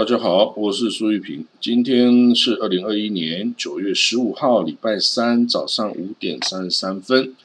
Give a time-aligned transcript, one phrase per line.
[0.00, 1.44] 大家好，我是苏玉平。
[1.60, 7.36] 今天是二零二一年九月十五号，礼拜三早上五点三十三分。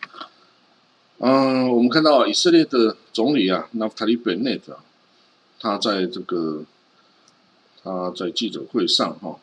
[1.18, 4.80] 嗯，我们看到以色列的总理啊，纳夫塔利·本内特，
[5.60, 6.64] 他在这个
[7.84, 9.38] 他在记者会上哈，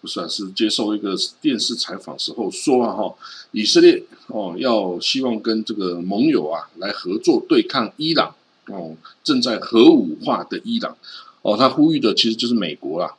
[0.00, 3.14] 不算是接受一个电视采访时候说啊哈，
[3.52, 8.34] 以色列哦要希望跟这个盟友啊来合作对抗伊朗
[8.68, 10.96] 哦，正在核武化的伊朗。
[11.52, 13.14] 哦，他呼吁的其实就是美国啦。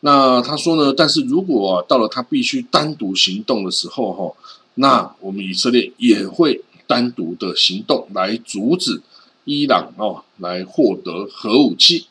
[0.00, 4.32] 那他说呢，但是如果到了他必须单独行动的时候，哈，
[4.74, 9.02] 那我们以色列也会单独的行动来阻止
[9.44, 12.06] 伊朗哦，来获得核武器。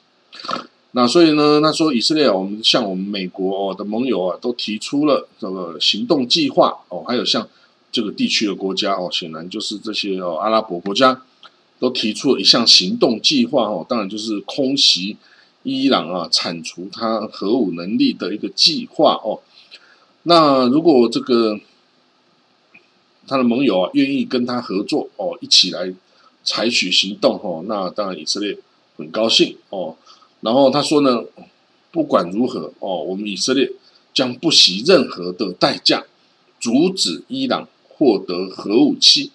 [0.91, 7.47] 那所以呢，他说以色列，我们向我们美国的盟友啊，都提出了这个行动计划哦，还有像
[7.91, 11.21] 这个地区的国家哦，显然就是这些哦阿拉伯国家
[11.79, 15.15] 都提出了一项行动计划哦，当然就是空袭。
[15.65, 19.41] 伊朗啊，铲除它核武能力的一个计划哦。
[20.23, 21.59] 那如果这个
[23.27, 25.91] 他的盟友啊愿意跟他合作哦，一起来
[26.43, 28.57] 采取行动哦，那当然以色列
[28.95, 29.95] 很高兴哦。
[30.41, 31.23] 然后他说呢，
[31.91, 33.71] 不管如何哦，我们以色列
[34.13, 36.05] 将不惜任何的代价
[36.59, 39.31] 阻止伊朗获得核武器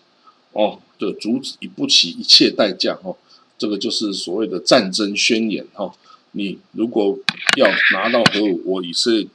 [0.52, 3.16] 哦，的阻止以不惜一切代价哦，
[3.58, 5.92] 这个就是所谓的战争宣言哈。
[6.32, 7.18] 你如果
[7.56, 9.26] 要拿到核武，我以色列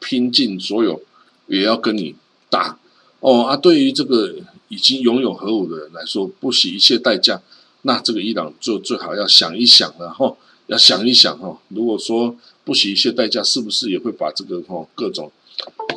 [0.00, 1.00] 拼尽所有
[1.46, 2.14] 也要跟你
[2.50, 2.78] 打
[3.20, 3.56] 哦啊！
[3.56, 4.34] 对于这个
[4.68, 7.40] 已经拥有核武的人来说，不惜一切代价，
[7.82, 11.58] 那这个伊朗就最好要想一想了哈，要想一想哈。
[11.68, 15.32] 如果说不惜一切代价，是不是也会把这个哈各种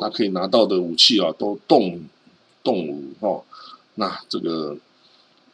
[0.00, 2.00] 他可以拿到的武器啊都动
[2.64, 3.42] 动武哈？
[3.96, 4.78] 那这个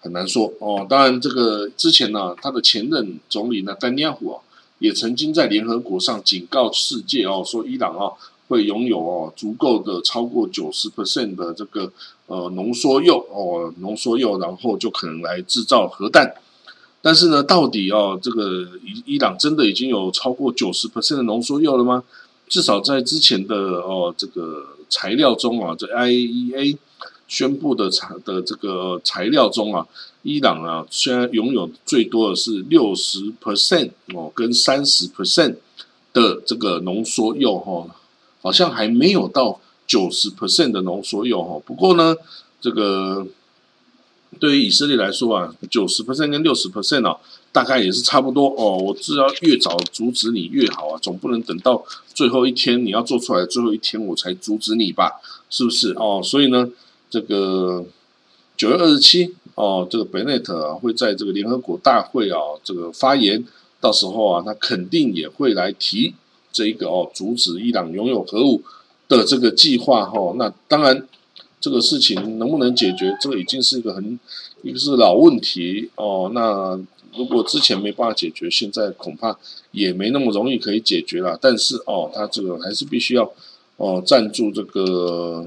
[0.01, 0.87] 很难说哦。
[0.89, 4.41] 当然，这个之前呢，他的前任总理呢丹尼亚胡啊。
[4.79, 8.15] 也曾经在联合国上警告世界哦，说伊朗哦
[8.49, 11.91] 会拥有哦足够的超过九十 percent 的这个
[12.27, 16.35] 呃浓缩铀哦浓缩铀，然后就可能来制造核弹。
[17.01, 22.03] 但是呢，到底哦这个伊伊朗真的已经有超过九十 percent 的浓缩铀了吗？
[22.47, 26.77] 至少在之前的哦这个材料中啊，这 IEA
[27.27, 29.87] 宣布的材的这个材料中啊。
[30.23, 35.57] 伊朗啊，虽然拥有最多的是六十 percent 哦，跟三十 percent
[36.15, 37.87] 的这个浓缩铀哈，
[38.41, 41.61] 好像还没有到九十 percent 的浓缩铀哈。
[41.67, 42.17] 不过呢，
[42.59, 43.27] 这个
[44.41, 47.19] 对于以色列来说啊，九十 percent 跟六十 percent 啊，
[47.53, 48.79] 大概也是差不多哦。
[48.79, 55.21] 我只要越早阻止你越好啊，总不能等到最后一天你要做出来最后一天我才阻止你吧？
[55.51, 56.23] 是不是哦？
[56.25, 56.67] 所以呢，
[57.15, 57.85] 这个
[58.57, 59.37] 九月二十七。
[59.55, 63.47] 哦，这个贝内特啊会在这个联合国大会啊这个发言，
[63.81, 66.13] 到时候啊他肯定也会来提
[66.51, 68.61] 这一个哦阻止伊朗拥有核武
[69.07, 70.35] 的这个计划哈。
[70.37, 71.07] 那当然
[71.61, 74.19] 这个事情能不能解决，这个已经是一个很
[74.63, 76.33] 一个是老问题哦。
[76.35, 76.77] 那
[77.17, 79.39] 如果之前没办法解决，现在恐怕
[79.71, 81.39] 也没那么容易可以解决了。
[81.41, 83.33] 但是哦，他这个还是必须要
[83.77, 85.47] 哦赞助这个。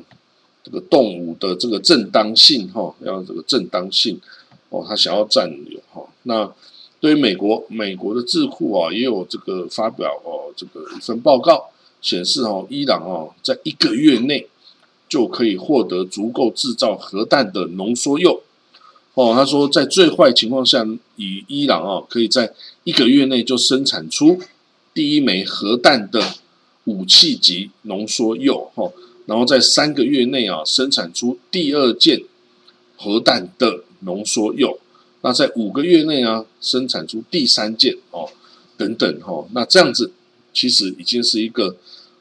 [0.67, 4.19] 这个动物的这个正当性哈，要这个正当性
[4.67, 6.05] 哦，他想要占有哈。
[6.23, 6.51] 那
[6.99, 11.69] 对于美国，美国的智库啊，也有这个发表哦，这个一份报告
[12.01, 14.45] 显示哦，伊朗哦，在一个月内
[15.07, 18.41] 就可以获得足够制造核弹的浓缩铀
[19.13, 19.33] 哦。
[19.33, 20.85] 他说，在最坏情况下，
[21.15, 24.37] 以伊朗哦，可以在一个月内就生产出
[24.93, 26.21] 第一枚核弹的
[26.83, 28.91] 武器级浓缩铀哈。
[29.27, 32.23] 然后在三个月内啊，生产出第二件
[32.95, 34.79] 核弹的浓缩铀。
[35.21, 38.29] 那在五个月内啊，生产出第三件哦，
[38.77, 39.45] 等等哈。
[39.51, 40.11] 那这样子
[40.53, 41.75] 其实已经是一个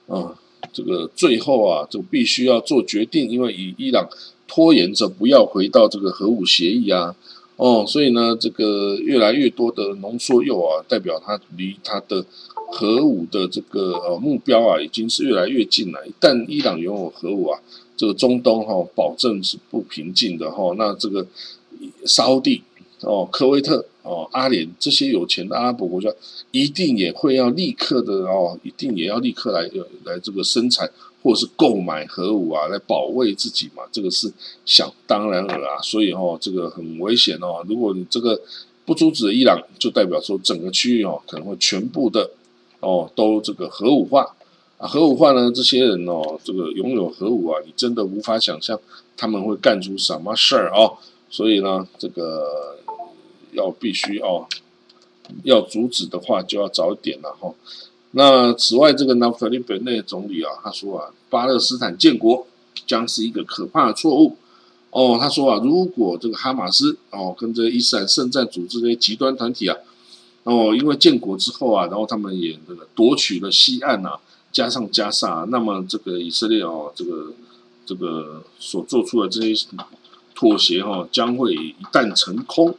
[0.07, 0.37] 啊，
[0.73, 4.09] 这个最后啊，就必须要做决定，因为以伊朗
[4.49, 7.15] 拖延着不要回到这个核武协议啊，
[7.57, 12.25] 哦，所以呢，这个越来越多的浓缩铀啊，代表它离它的。
[12.69, 16.05] 核武的这个呃目标啊，已经是越来越近了。
[16.05, 17.61] 一旦伊朗拥有核武啊，
[17.97, 20.75] 这个中东哈保证是不平静的哈。
[20.77, 21.25] 那这个
[22.05, 22.61] 沙地
[23.03, 26.11] 哦、科威特哦、阿联这些有钱的阿拉伯国家，
[26.51, 29.71] 一定也会要立刻的哦，一定也要立刻来
[30.05, 30.91] 来这个生产
[31.27, 33.83] 或是购买核武啊，来保卫自己嘛。
[33.91, 34.33] 这个是
[34.65, 35.83] 想当然了啊。
[35.83, 37.65] 所以哦，这个很危险哦。
[37.69, 38.41] 如果你这个
[38.85, 42.31] 不阻止伊朗，就代表说整个区域哦可能会全部的。
[42.81, 44.37] 哦，都这个核武化
[44.77, 45.51] 啊，核武化呢？
[45.53, 48.79] 这些人哦，这个拥有核武啊，你真的无法想象
[49.17, 50.99] 他们会干出什么事儿哦。
[51.31, 52.77] 所以呢，这个
[53.53, 54.47] 要必须哦，
[55.43, 57.53] 要阻止的话，就要早一点了哈。
[58.19, 62.47] 那此外，这个纳弗里本内总理啊，他说啊，巴勒斯坦建国
[62.87, 64.39] 将是一个可怕的错误。
[64.89, 69.77] 哦，他说啊，如果这个哈马斯哦跟这伊斯兰圣战组织这些极端团体啊，
[70.45, 74.13] 哦，因为建国之后啊，然后他们也这个夺取了西岸呐，
[74.51, 77.35] 加上加沙，那么这个以色列哦，这个
[77.85, 79.67] 这个所做出的这些
[80.35, 82.75] 妥协哈，将会一旦成空。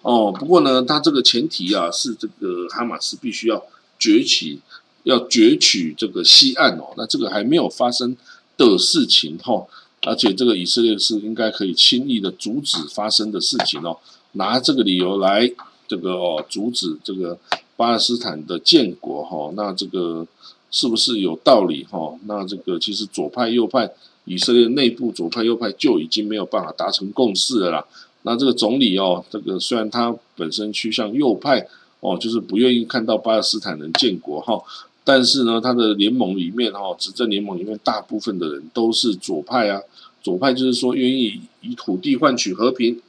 [0.00, 3.62] 哦，不过呢，他这个前提啊，是这个哈马斯必须要
[3.98, 4.60] 崛起，
[5.02, 8.16] 要攫取这个西岸哦，那这个还没有发生
[8.56, 9.66] 的事情哈。
[10.02, 13.98] 而且这个以色列是应该可以轻易的阻止发生的事情哦，
[14.32, 15.50] 拿这个理由来
[15.88, 17.36] 这个哦阻止这个
[17.76, 20.26] 巴勒斯坦的建国哈，那这个
[20.70, 22.16] 是不是有道理哈？
[22.26, 23.90] 那这个其实左派右派
[24.24, 27.84] 以色列内部左派右派就已经没有办法达成共识了啦。
[28.22, 31.66] 那这个总理哦，这个虽然他本身趋向右派
[32.00, 34.60] 哦，就是不愿意看到巴勒斯坦人建国哈。
[35.04, 39.80] 但是呢，他的联盟里面哈，执政联盟里面大部分的人都是左派啊。
[40.20, 43.00] 左派就是说愿意以土地换取和平，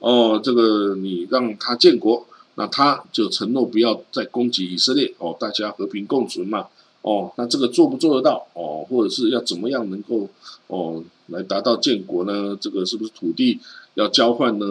[0.00, 2.26] 哦，这个你让他建国，
[2.56, 6.66] 那他就承诺不要再攻击以色列，哦，大家和平共存嘛，
[7.08, 8.46] 哦，那这个做不做得到？
[8.52, 10.28] 哦，或者是要怎么样能够
[10.66, 12.54] 哦来达到建国呢？
[12.60, 13.58] 这个是不是土地？
[13.94, 14.66] 要交换呢？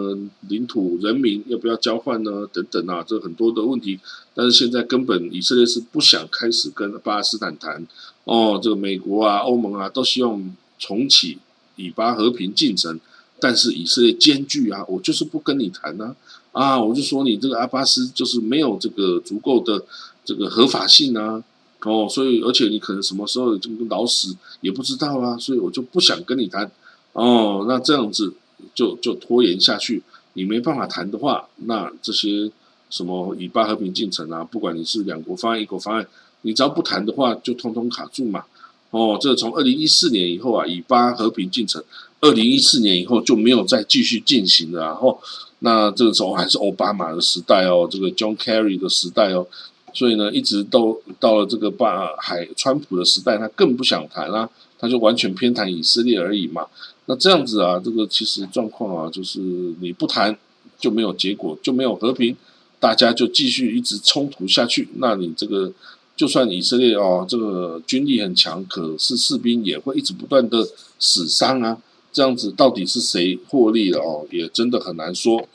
[0.48, 2.48] 领土、人民要不要交换呢？
[2.54, 4.00] 等等啊，这很多的问题。
[4.36, 7.88] 但是现在根本以色列是不想开始跟巴勒斯坦谈。
[8.26, 11.40] 哦，这个美国啊、欧盟啊都希望重启
[11.76, 13.00] 以巴和平进程，
[13.40, 16.16] 但是以色列艰巨啊，我就是不跟你谈呢。
[16.52, 19.84] 啊，我就说你这个阿巴斯就是没有这个足够的
[20.24, 21.44] 这个合法性啊。
[21.84, 26.72] 哦，所以而且你可能什么时候这个老死也不知道啊，所以我就不想跟你谈。
[27.14, 28.34] 哦，那这样子。
[28.74, 30.02] 就就拖延下去，
[30.34, 32.52] 你没办法谈的话，那这些
[32.90, 36.08] 什么以巴和平进程啊，不管你是两国方案、一国方案，
[36.42, 38.44] 你只要不谈的话，就通通卡住嘛。
[38.90, 41.84] 哦，这从二零一四年以后啊，以巴和平进程，
[42.20, 44.82] 二零一四年以后就没有再继续进行了。
[44.82, 45.20] 然后，
[45.60, 49.46] 那这个时候还是奥巴马的时代哦，这个 John Kerry 的时代哦，
[49.94, 56.68] 所以呢，一直都到了这个巴海川普的时代，他更不想谈啦，他就完全偏袒以色列而已嘛。
[57.06, 59.40] 那这样子啊，这个其实状况啊，就是
[59.80, 60.38] 你不谈
[60.78, 62.36] 就没有结果，就没有和平，
[62.80, 64.90] 大家就继续一直冲突下去。
[64.96, 65.72] 那你这个
[66.16, 70.68] 就算以色列哦，这个军力很强，可是士兵也会一直不断的
[71.00, 71.78] 死伤啊。
[72.12, 75.48] 这样子到底是谁获利了哦，也真的很难说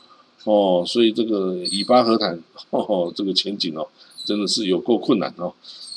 [0.44, 0.84] 哦。
[0.86, 2.40] 所以这个以巴和谈
[2.70, 3.86] 哦，这个前景哦，
[4.24, 5.52] 真的是有够困难哦。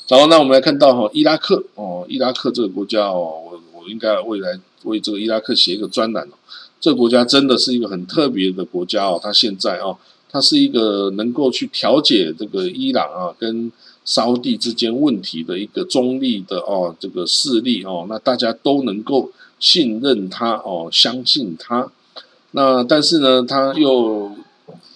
[0.10, 4.60] 好，那我们来看到哈，伊拉克哦，伊拉克这个国家哦，我我应该未来。
[4.84, 6.36] 为这个伊拉克写一个专栏哦，
[6.80, 9.20] 这个国家真的是一个很特别的国家哦。
[9.20, 9.98] 它现在哦，
[10.30, 13.72] 它是一个能够去调解这个伊朗啊跟
[14.04, 18.06] 沙地之间问题的一个中立的哦这个势力哦。
[18.08, 21.92] 那大家都能够信任他哦，相信他。
[22.52, 24.30] 那但是呢，它又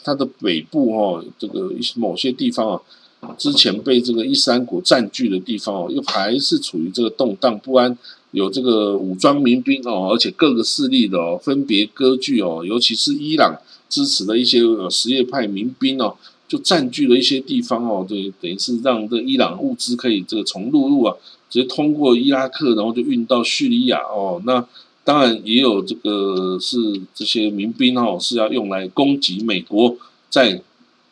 [0.03, 2.81] 它的北部哦，这个某些地方啊
[3.38, 7.97] 之前被这个伊斯兰国占据的地方哦，又还是处于这个动荡不安。
[8.31, 13.57] 有这个武装民兵哦，而且各个势力的哦分别割据哦，尤其是伊朗
[13.89, 14.59] 支持的一些
[14.91, 16.15] 什叶派民兵哦，
[16.47, 21.15] 就占据了一些地方哦，对，等于是让这伊朗物资可以这个从陆路啊
[21.49, 24.39] 直接通过伊拉克，然后就运到叙利亚哦。
[24.45, 24.63] 那
[25.03, 26.77] 当然也有这个是
[27.15, 29.97] 这些民兵哦是要用来攻击美国
[30.29, 30.61] 在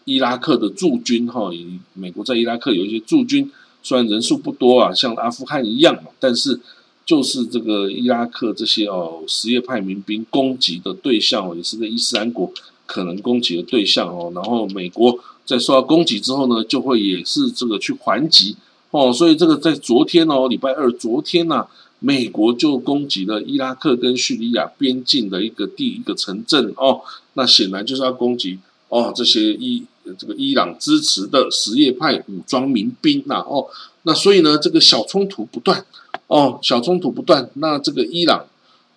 [0.08, 1.52] 伊拉克的驻军哈，
[1.94, 3.52] 美国在伊拉克有一些驻军，
[3.84, 6.60] 虽然人数不多啊，像阿富汗一样，但是。
[7.08, 12.52] 就是这个伊拉克这些哦什叶派民兵攻击的对象哦，也是个伊斯兰国
[12.86, 14.30] 可能攻击的对象哦。
[14.36, 18.58] 然后美国在受到攻击之后呢，就会也是这个去还击
[18.92, 19.14] 哦。
[19.14, 21.66] 所以这个在昨天哦，礼拜二昨天呐，
[22.00, 27.00] 美国就攻击了伊拉克跟叙利亚边境的一个第一个城镇哦。
[27.36, 28.60] 那显然就是要攻击
[28.90, 29.86] 哦这些伊
[30.18, 33.68] 这个伊朗支持的什叶派武装民兵呐哦。
[34.04, 35.86] 那所以呢，这个小冲突不断。
[36.28, 38.46] 哦，小冲突不断，那这个伊朗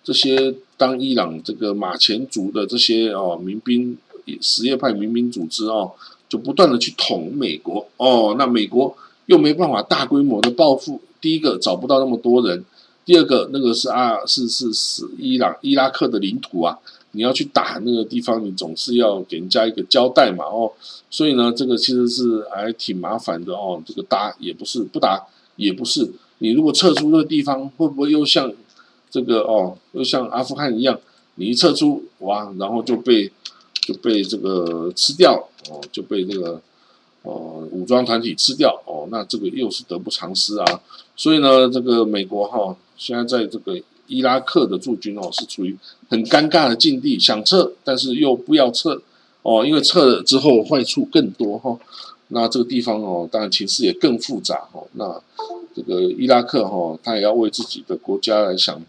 [0.03, 3.97] 这些当伊朗这个马前卒的这些哦民兵
[4.41, 5.91] 什叶派民兵组织哦，
[6.27, 8.93] 就不断的去捅美国哦，那美国
[9.27, 12.65] 又没办法大规模的报复，第一个找不到那么多人，
[13.05, 16.77] 第二个那个是啊是是是伊朗伊拉克的领土啊，
[17.11, 20.71] 你要去打那个地方，你总是要给人家一个交代嘛哦，
[21.09, 26.09] 所以呢，这个其实是还挺麻烦的哦，这个打也不是，不打也不是。
[26.39, 28.51] 你如果撤出这个地方，会不会又像
[29.09, 30.99] 这个哦，又像阿富汗一样？
[31.35, 33.31] 你一撤出，哇，然后就被
[33.73, 36.61] 就被这个吃掉哦，就被这个
[37.23, 40.81] 哦武装团体吃掉哦，那这个又是得不偿失啊。
[41.15, 43.79] 所以呢，这个美国哈现在在这个
[44.11, 45.75] 伊拉克的驻军哦是处于
[46.09, 49.01] 很尴尬的境地，想撤但是又不要撤
[49.41, 51.79] 哦，因为撤了之后坏处更多哈。
[52.27, 54.83] 那这个地方哦，当然情势也更复杂哈。
[54.93, 55.21] 那
[55.75, 58.81] 这个伊拉克哈，他也要为自己的国家来想。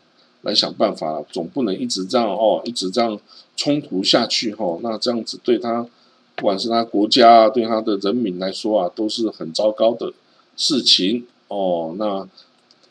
[0.44, 3.16] 来想办法，总不能一直这样哦，一直这样
[3.54, 4.76] 冲突下去哈。
[4.82, 5.86] 那这样子对他，
[6.34, 10.12] 不管是他国家，对他的人民来说啊，都是很糟糕的
[10.56, 11.94] 事情哦。
[11.96, 12.28] 那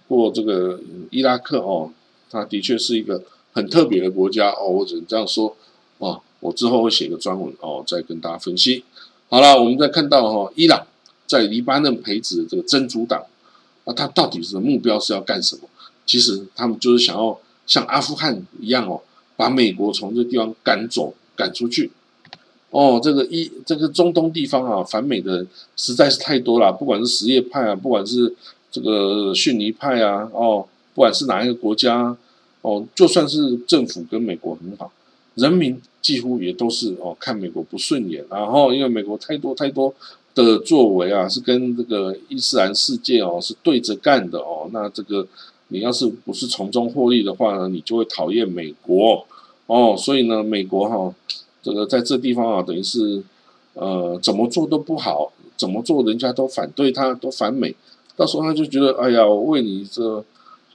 [0.08, 1.92] 过这个伊拉克哦，
[2.32, 3.22] 它的确是一个
[3.54, 4.70] 很特别的国家哦。
[4.70, 5.56] 我只能这样说
[5.98, 6.22] 哦。
[6.40, 8.84] 我之后会写个专文哦，再跟大家分析。
[9.30, 10.88] 好了，我们再看到哈，伊朗
[11.28, 13.24] 在黎巴嫩培植的这个真主党，
[13.86, 15.70] 那他到底是目标是要干什么？
[16.04, 19.00] 其实他们就是想要像阿富汗一样哦，
[19.36, 21.92] 把美国从这地方赶走、赶出去。
[22.72, 25.46] 哦，这个一这个中东地方啊，反美的
[25.76, 28.36] 实在是太多了，不管是什叶派啊，不管是
[28.72, 32.16] 这个逊尼派啊，哦，不管是哪一个国家，
[32.62, 34.92] 哦，就算是政府跟美国很好，
[35.36, 38.26] 人民几乎也都是哦看美国不顺眼。
[38.30, 39.94] 然后因为美国太多太多
[40.36, 45.28] 的作为啊，是跟这个伊斯兰世界哦是对着干的哦，那这个。
[45.74, 49.26] 你要是不是从中获利的话呢，你就会讨厌美国
[49.68, 49.96] 哦。
[49.98, 51.16] 所以呢，美国哈，
[51.64, 53.24] 这个在这地方啊，等于是
[53.76, 57.74] 呃怎么做都不好，怎么做人家都反对他，都反美。
[58.18, 60.22] 到时候他就觉得，哎呀，我为你这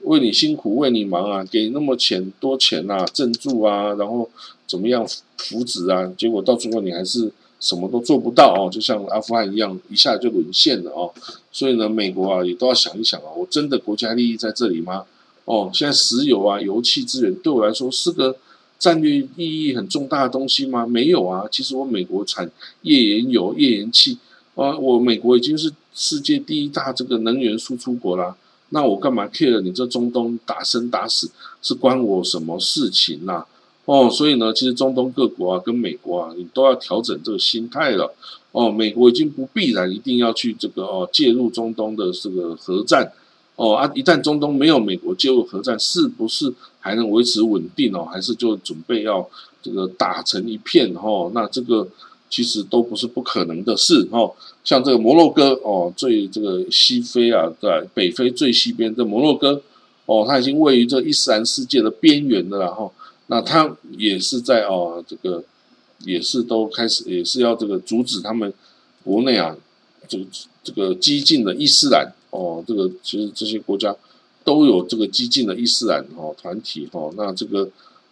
[0.07, 4.29] 为你辛苦，为你忙啊，给那么钱多钱呐，赞助啊，然后
[4.67, 7.31] 怎么样扶持啊，结果到最后你还是。
[7.59, 11.11] 什么都做不到哦，就像阿富汗一样，一下就沦陷了哦。
[11.51, 15.05] 所以呢，美国啊也都要想一想啊，我真的国家利益在这里吗？
[15.47, 18.37] 哦，现在石油啊、油气资源对我来说是个
[18.79, 20.87] 战略意义很重大的东西吗？
[20.87, 22.49] 没有啊，其实我美国产
[22.83, 24.19] 页岩油、页岩气
[24.55, 28.37] 啊，我美国已经是世界第一大这个能源输出国啦。
[28.71, 31.31] 那我干嘛 care 你这中东打生打死
[31.63, 33.45] 是关我什么事情呐？
[33.85, 38.13] 哦，所以呢，其实中东各国啊，跟美国啊，你都要调整这个心态了。
[38.51, 43.13] 哦，美国已经不必然一定要去这个哦介入中东的这个核战。
[43.55, 48.05] 哦啊，一旦中东没有美国介入核战，是不是还能维持稳定哦？
[48.05, 49.25] 还是就准备要
[49.63, 50.93] 这个打成一片？
[50.95, 51.87] 哦，那这个
[52.29, 54.09] 其实都不是不可能的事。
[54.11, 59.63] 哦，像这个摩洛哥哦，最这个西非啊，在北非最西边的摩洛哥
[60.07, 62.75] 哦，它已经位于这伊斯兰世界的边缘的了。
[62.75, 62.91] 哈。
[63.29, 65.43] 那他也是在哦，这个
[66.05, 68.55] 也是都开始，也是要这个阻止他们
[69.03, 69.57] 国内啊，
[70.07, 70.25] 这个
[70.63, 73.93] 这个激进的伊斯兰哦，这个其实这些国家
[74.45, 77.69] 都有这个激进的伊斯兰哦团体哦，那这个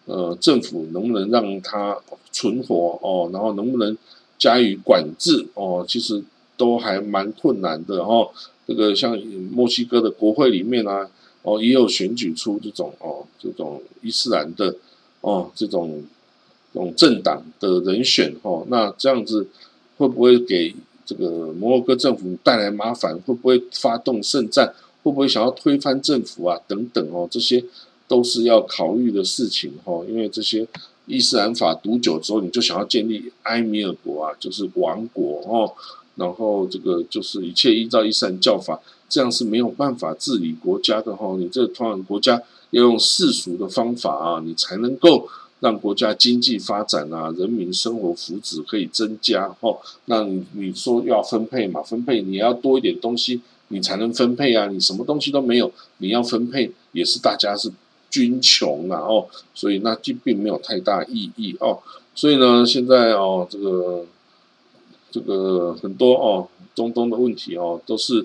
[0.06, 1.96] 呃政府能不能让它
[2.34, 3.96] 存活哦，然后能不能
[4.36, 6.22] 加以管制哦，其实
[6.58, 8.28] 都还蛮困难的哦。
[8.66, 9.18] 这个像
[9.50, 11.08] 墨西哥的国会里面啊，
[11.40, 14.76] 哦也有选举出这种哦这种伊斯兰的。
[15.26, 16.04] 哦，这种
[16.70, 19.48] 这种政党的人选哦，那这样子
[19.96, 20.74] 会不会给
[21.06, 23.18] 这个摩洛哥政府带来麻烦？
[23.20, 24.74] 会不会发动圣战？
[25.02, 26.60] 会不会想要推翻政府啊？
[26.68, 27.64] 等等哦，这些
[28.06, 30.04] 都是要考虑的事情哈。
[30.06, 30.68] 因为这些
[31.06, 35.72] 伊斯兰法读久之后，你就想要建立埃米尔国啊，就是王国哦，
[36.16, 41.34] 然后这个就是一切依照伊斯兰教法，这样是没有办法治理国家的哈。
[41.38, 42.42] 你这通常国家。
[42.70, 45.28] 要用世俗的方法啊，你才能够
[45.60, 49.78] 让国家经济发展啊，人民生活福祉可以增加哦。
[50.06, 51.80] 那你你说要分配嘛？
[51.84, 54.66] 分配你要多一点东西，你才能分配啊。
[54.66, 57.70] 你什么东西都没有，你要分配也是大家是
[58.14, 59.26] 军穷啊哦。
[59.54, 61.78] 所以那并并没有太大意义哦。
[62.14, 64.06] 所以呢，现在哦，这个
[65.10, 68.24] 这个很多哦，中东的问题哦，都是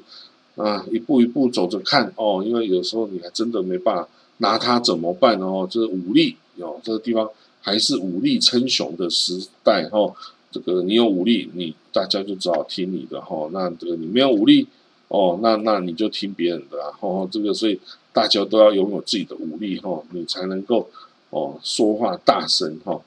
[0.55, 2.43] 啊一步一步走着看哦。
[2.46, 4.08] 因为有时候你还真的没办法。
[4.41, 5.67] 拿他怎么办哦？
[5.69, 7.29] 这是武力哦，这个地方
[7.60, 10.15] 还是武力称雄的时代哈。
[10.50, 13.50] 这个你有武力，你大家就只好听你的哈。
[13.51, 14.65] 那这个你没有武力
[15.09, 16.91] 哦，那那你就听别人的啦。
[17.01, 17.79] 哦，这个所以
[18.13, 20.89] 大家都要拥有自己的武力哈，你才能够
[21.29, 22.99] 哦说话大声哈。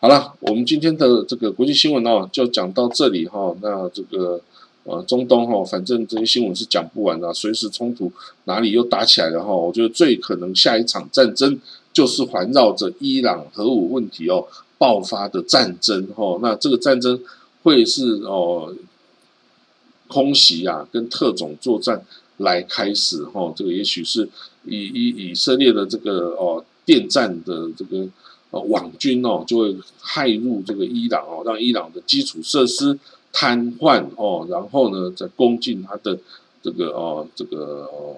[0.00, 3.54] 好了，我们今天的这个国际新闻哦，就讲到这里哈。
[3.60, 4.40] 那这个。
[4.84, 8.10] 呃，中东哈，反正这些新闻是讲不完的，随时冲突
[8.44, 9.54] 哪里又打起来了哈。
[9.54, 11.60] 我觉得最可能下一场战争
[11.92, 14.42] 就是环绕着伊朗核武问题哦
[14.78, 16.38] 爆发的战争哈。
[16.40, 17.20] 那这个战争
[17.62, 18.74] 会是哦
[20.10, 22.04] 空袭啊，跟特种作战
[22.38, 23.52] 来开始哈。
[23.56, 24.28] 这个也许是
[24.64, 28.06] 以以以色列的这个哦电战的这个
[28.50, 32.98] 呃网军哦，就会害入这个伊朗哦，让伊朗的基础设施。
[33.32, 36.18] 瘫痪哦，然后呢再攻进他的
[36.64, 38.16] 这个哦这个哦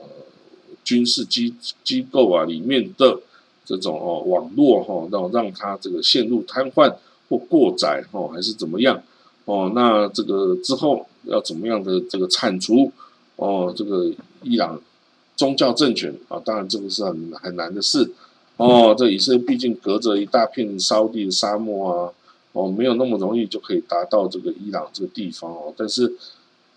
[0.82, 3.20] 军事机机构啊里面的
[3.66, 6.96] 这种哦网络哈，让让他这个陷入瘫痪
[7.28, 9.02] 或过载哦，还是怎么样
[9.44, 9.70] 哦？
[9.74, 12.90] 那这个之后要怎么样的这个铲除
[13.36, 13.72] 哦？
[13.76, 14.10] 这个
[14.42, 14.80] 伊朗
[15.36, 18.10] 宗教政权啊，当然这个是很很难的事
[18.56, 18.94] 哦。
[18.96, 22.12] 这以色列毕竟隔着一大片烧地的沙漠啊。
[22.54, 25.72] 哦，没有那么容易就可以达到这个伊朗这个地方哦。
[25.74, 26.12] 但是，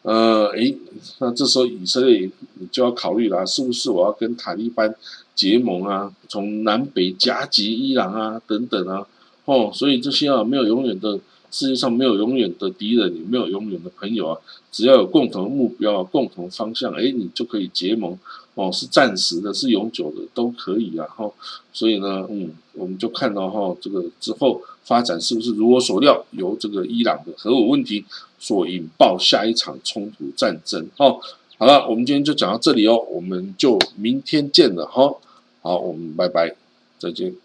[0.04, 0.74] 呃，诶，
[1.20, 2.32] 那这时候以色列
[2.72, 4.96] 就要考虑了，是不是我要跟塔利班
[5.36, 6.14] 结盟啊？
[6.30, 9.06] 从南北夹击伊朗啊，等等啊。
[9.44, 11.20] 哦，所以这些啊，没有永远的，
[11.56, 14.38] 世界上没有永远的敌人，也没有永远的朋友啊。
[14.74, 18.20] 只要有共同目标、共同方向，诶，你就可以结盟。
[18.56, 21.08] 哦，是暂时的，是永久的，都可以啊。
[21.08, 21.32] 哈，
[21.72, 28.04] 所以呢，嗯，我们就看到哈，这个之后发展是不是如我所料，由这个伊朗的核武问题
[28.38, 30.86] 所引爆下一场冲突战争。
[30.98, 31.18] 哦，
[31.58, 35.16] 好了，我们今天就讲到这里哦，我们就明天见了哈。
[35.62, 36.54] 好，我们拜拜，
[37.00, 37.45] 再见。